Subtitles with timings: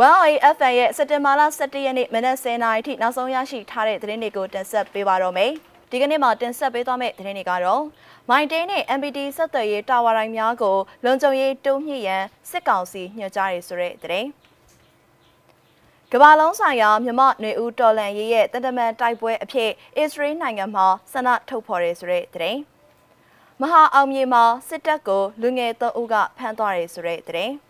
[0.00, 5.50] 1OAFN ရဲ့စက်တင်ဘာလ17ရက်နေ့မနက်10:00နာရီထိနောက်ဆုံးရရှိထားတဲ့သတင်းတွေကိုတင်ဆက်ပေးပါတော့မယ်။
[5.90, 7.82] ဒီကနေ့မှာတင်ဆက်ပေးသွားမယ့်သတင်းတွေကတော့
[8.30, 14.28] မိုင်တေးနဲ့ MPT ဆက်သွယ်ရေးတာဝါတိုင်းများကိုလုံခြုံရေးတိုးမြှင့်ရန်စစ်ကောင်စီညွှန်ကြားရေးဆိုတဲ့သတင်း။
[16.12, 22.58] ကမ္ဘာလုံးဆိုင်ရာမြမနွေဦးတော်လန်ရေးရဲ့တန်တမန်တိုက်ပွဲအဖြစ်အစ္စရေးနိုင်ငံမှာဆန္ဒထုတ်ဖော်ရဲဆိုတဲ့သတင်း။
[23.60, 27.54] မဟာအောင်မြေမှာစစ်တပ်ကိုလူငယ်၃ဦးကဖမ်းသွားရဲဆိုတဲ့သတင်း။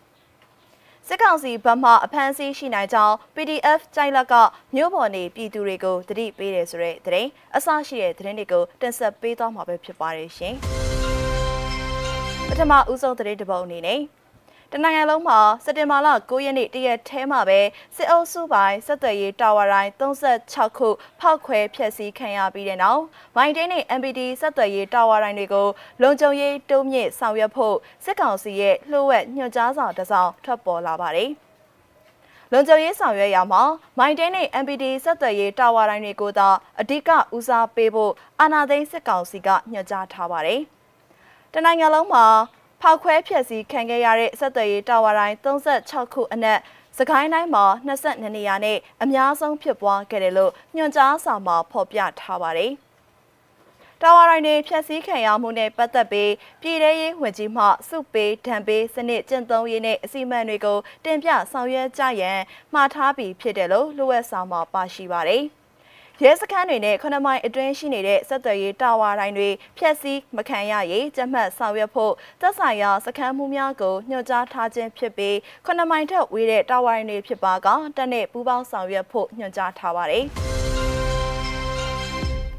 [1.11, 4.35] စစ်ကောင်စီဘက်မှအဖမ်းဆီးရှိနိုင်ကြောင်း PDF ကြိုက်လက်က
[4.75, 10.55] မြို့ပေါ်နေပြည်သူတွေကိုတတိပေးတယ်ဆိုတဲ့သတင်းအစရှိတဲ့သတင်းတွေကိုတင်ဆက်ပေးသွားမှာပဲဖြစ်ပါတယ်ရှင်။
[12.49, 14.01] ပထမဦးဆုံးသတင်းတစ်ပုဒ်အနေနဲ့
[14.73, 17.61] တနင်္ဂနွေလုံးမှာစက်တင်ဘာလ9ရက်နေ့တရက်ထဲမှာပဲ
[17.97, 20.89] စစ်အုပ်စုပိုင်းဆက်သွယ်ရေးတာဝါတိုင်း36ခု
[21.21, 23.03] ဖောက်ခွဲဖျက်ဆီးခံရပြီးတဲ့နောက်
[23.37, 25.69] မိုင်းတင်းနဲ့ MPD ဆက်သွယ်ရေးတာဝါတိုင်းတွေကို
[26.03, 31.31] လုံခြုံရေးတိုးမြင့်ဆောင်ရွက်ဖို့စစ်ကောင်စီရဲ့လှုပ်ဝက်ညွှန်ကြားစာတစ်စောင်ထွက်ပေါ်လာပါတယ်။
[32.53, 33.63] လုံခြုံရေးဆောင်ရွက်ရမှာ
[33.99, 36.49] မိုင်းတင်းနဲ့ MPD ဆက်သွယ်ရေးတာဝါတိုင်းတွေကိုသာ
[36.81, 40.61] အဓိကဦးစားပေးဖို့အာဏာသိမ်းစစ်ကောင်စီကညွှန်ကြားထားပါတယ်။
[41.53, 42.27] တနိုင်ငံလုံးမှာ
[42.83, 46.59] ဖောက်ခွဲဖျက်ဆီးခံခဲ့ရတဲ့ဆက်သွယ်ရေးတာဝါတိုင်း36ခုအနက်
[46.99, 52.73] စကိုင်းတိုင်းမှာ22နေရာနဲ့အများဆုံးဖြစ်ပွားခဲ့တယ်လို့ညွှန်ကြားစာမှာဖော်ပြထားပါတယ်။
[54.03, 62.41] တာဝါတိုင်းတွေဖျက်ဆီးခံရမှုနဲ့ပတ်သက်ပြီးပြည်ထရေးဝန်ကြီးမှစုပေးဒဏ်ပေးစနစ်ကျင့်သုံးရေးနဲ့အစီအမံတွေကိုတင်ပြဆောင်ရွက်ကြရန်
[62.75, 65.45] မှားထားပြီးဖြစ်တယ်လို့လိုအပ်စာမှာပါရှိပါတယ်။
[66.25, 69.49] ရဲစခန်းတွေနဲ့ခဏမိုင်အတွင်းရှိနေတဲ့စက်သွယ်ရေးတာဝါတိုင်းတွေ
[69.79, 75.37] ဖျက်ဆီးမခံရရေးကြက်မှတ်ဆောင်ရွက်ဖို့သက်ဆိုင်ရာစခန်းမှုများကိုညွှန်ကြားထားခြင်းဖြစ်ပြီး
[75.67, 80.25] ခဏမိုင်ထက်ဝေးတဲ့တာဝါတိုင်းတွေဖြစ်ပါကတက်နဲ့ပူးပေါင်းဆောင်ရွက်ဖို့ညွှန်ကြားထားပါတယ်။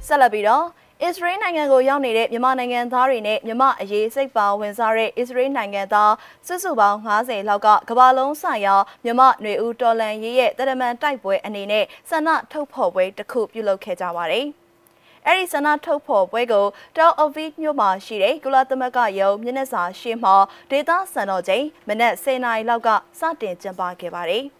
[0.08, 0.66] ဆက်လက်ပြီးတော့
[1.03, 6.14] အစ္စရေးနိုင်ငံကိုရောက်နေတဲ့မြန်မာနိုင်ငံသားတွေနဲ့မြန်မာအရေးစိတ်ပါဝင်စားတဲ့အစ္စရေးနိုင်ငံသား
[6.47, 14.46] စုစုပေါင်း90လောက်ကကမ္ဘာလုံးဆိုင်ရာမြန်မာຫນွေဦးတော်လန်ရေးရဲ့တရမန်တိုက်ပွဲအနေနဲ့ဆန္ဒထုတ်ဖော်ပွဲတစ်ခုပြုလုပ်ခဲ့ကြပါတယ်။
[15.28, 16.66] အဲဒီဆန္ဒထုတ်ဖော်ပွဲကို
[16.97, 20.35] တောက်အဗီမြို့မှာရှိတဲ့ကုလသမဂ္ဂရုံးမျက်နှာစာရှေ့မှာ
[20.72, 24.45] ဒေသစံတော်ချိန်မနက်10:00နာရီလောက်ကစတင်ကျင်းပခဲ့ပါတယ်။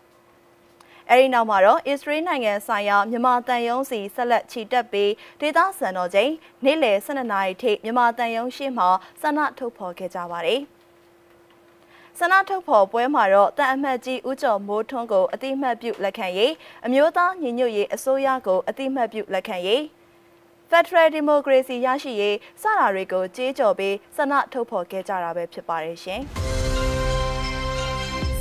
[1.12, 6.32] အဲဒီနောက်မှာတော့အစ္စရေးနိုင်ငံဆိုင်ရာမြန်မာတန်ယုံစီဆက်လက်ချီတက်ပြီးဒေသစံတော်ချိန်
[6.66, 8.88] နေ့လယ်12နာရီထိမြန်မာတန်ယုံရှေ့မှာ
[9.22, 10.62] ဆန္ဒထုတ်ဖော်ခဲ့ကြပါတယ်။
[12.20, 16.54] ဆန္ဒထုတ်ဖော်ပွဲမှာတော့တန်အမတ်ကြီးဦးကျော်မိုးထွန်းကိုအတိမတ်ပြုလက်ခံရေး
[16.86, 19.82] အမျိုးသားညီညွတ်ရေးအစိုးရကိုအတိမတ်ပြုလက်ခံရေး
[20.70, 26.22] Federal Democracy ရရှိရေးစတာတွေကိုကြေးကြော်ပြီးဆန္ဒထုတ်ဖော်ခဲ့ကြတာပဲဖြစ်ပါတယ်ရှင်။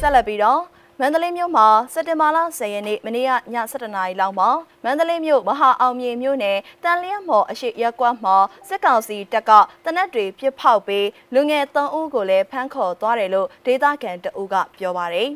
[0.01, 0.63] ဆက်လက်ပြီးတော့
[1.01, 4.49] မန္တလေးမြို့မှာစက်တင်ဘာလ10ရက်နေ့မနေ့ကည7:00နာရီလောက်မှာ
[4.85, 8.37] မန္တလေးမြို့မဟာအောင်မြေမြို့နယ်တန်လျက်မော်အရှိရက်ကွက်မှာ
[8.69, 9.51] စစ်ကောင်စီတပ်က
[9.85, 15.29] တနက်တွေပစ်ဖောက်ပြီးလူငယ်3ဦးကိုလည်းဖမ်းခေါ်သွားတယ်လို့ဒေသခံတအုပ်ကပြောပါတယ်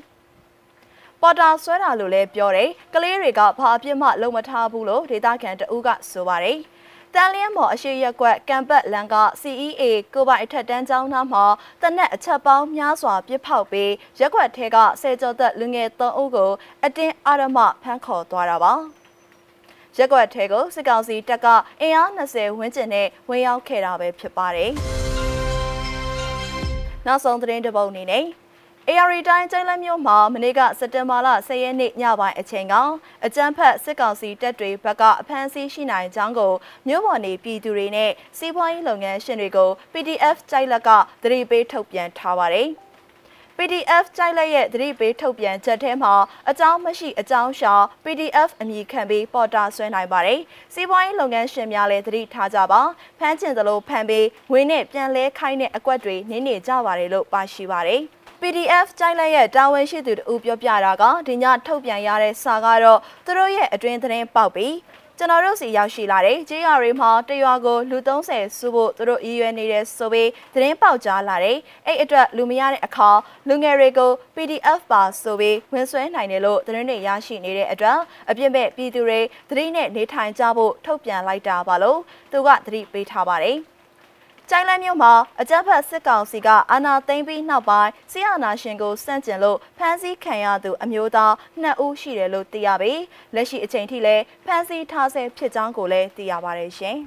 [1.21, 6.59] ။ပေါ်တာဆွဲတာလို့လည်းပြောတယ်။ကလေးတွေကဘာအပြစ်မှလုံမထားဘူးလို့ဒေသခံတအုပ်ကဆိုပါတယ်။
[7.17, 9.83] တန်လျက်မော်အရှိရက်ကွက်ကံပတ်လန်က CEA
[10.15, 11.45] ကိုပိုင်အထက်တန်းကျောင်းသားမှာ
[11.83, 16.51] တနက်အချက်ပေါင်းများစွာပြစ်ဖောက်ပြီးရက်ကွက်ထဲကဆယ်ကျော်သက်လူငယ်၃ဦးကို
[16.85, 18.73] အတင်းအာရမဖမ်းခေါ်သွားတာပါ
[19.97, 21.47] ရက်ကွက်ထဲကိုစစ်ကောင်စီတပ်က
[21.81, 24.71] အင်အား20ဝန်းကျင်နဲ့ဝင်ရောက်ခဲ့တာပဲဖြစ်ပါတယ်
[27.07, 28.25] နောက်ဆုံးသတင်းတစ်ပုဒ်အနေနဲ့
[28.91, 32.75] AR တိုင်းကျိုင်းလမြို့မှာမနေ့ကစက်တင်ဘာလ10ရက်နေ့ညပိုင်းအချိန်က
[33.25, 36.53] အကြမ်းဖက်စစ်ကောင်စီတပ်တွေဘက်ကအဖမ်းဆီးရှိနိုင်ကြောင်းကို
[36.89, 40.91] မြို့ပေါ်နေပြည်သူတွေနဲ့စီးပွားရေးလုပ်ငန်းရှင်တွေကို PDF ကြိုက်လက်က
[41.23, 42.69] သတိပေးထုတ်ပြန်ထားပါတယ်။
[43.59, 46.15] PDF ကြိုက်လက်ရဲ့သတိပေးထုတ်ပြန်ချက်ထဲမှာ
[46.51, 50.41] အကြောင်းမရှိအကြောင်းရှာ PDF အမည်ခံပြီးပေါ်တာဆွဲနိုင်ပါတယ်။
[50.75, 52.81] စီးပွားရေးလုပ်ငန်းရှင်များလည်းသတိထားကြပါ။
[53.19, 58.03] ဖမ်းကျင်သလိုဖမ်းပြီးငွေနဲ့ပြန်လဲခိုင်းတဲ့အကွက်တွေနင်းနေကြပါတယ်လို့ပါရှိပါတယ်။
[58.43, 64.75] PDF ကြိုက်လိုက်ရဲ့တာဝန်ရှိသူတို့ပြောပြတာကဒီညထုတ်ပြန်ရတဲ့စာကတော့သူတို့ရဲ့အတွင်းသတင်းပေါက်ပြီး
[65.19, 73.11] ကျွန်တော်တို့စီရောက်ရှိလာတဲ့ကြေးရွာတွေမှာတရွာကိုလူ30စုဖို့သူတို့ရည်ရွယ်နေတဲ့ဆိုပြီးသတင်းပေါက်ကြားလာတယ်အဲ့အတွက်လူမရတဲ့အခါ
[73.49, 77.99] လူငယ်တွေကို PDF ပါဆိုပြီးဝင်ဆွဲနိုင်တယ်လို့သတင်းတွေရရှိနေတဲ့အတွက်
[78.31, 79.21] အပြစ်မဲ့ပြည်သူတွေ
[79.51, 82.01] သတိနဲ့နေထိုင်ကြဖို့ထုတ်ပြန်လိုက်တာပါလို့
[82.33, 83.57] သူကသတိပေးထားပါတယ်
[84.55, 91.33] ကျိုင်းလန်းမြို့မှာအကြမ်းဖက်စစ်ကောင်စီကအာဏာသိမ်းပြီးနောက်ပိုင်းဆီယနာရှင်ကိုစန့်ကျင်လို့ဖမ်းဆီးခံရသူအမျိုးသား
[91.63, 93.03] 2ဦးရှိတယ်လို့သိရပြီး
[93.35, 96.97] လက်ရှိအချိန်ထိလည်းဖမ်းဆီးထားဆဲဖြစ်ကြောင်းကိုလည်းသိရပါတယ်ရှင်။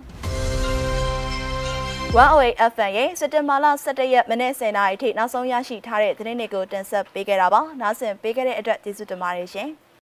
[2.16, 9.72] 108 FM ရဲ့စက်တင်ဘာလ17ရက်မနေ့10:00နာရီထိနောက်ဆုံးရရှိထားတဲ့သတင်းတွေကိုတင်ဆက်ပေးခဲ့တာပါ။နားဆင်ပေးခဲ့တဲ့အတွက်ကျေးဇူးတင်ပါတယ်ရှင်။